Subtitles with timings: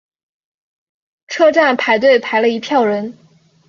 [1.27, 3.15] 车站排队排了一票人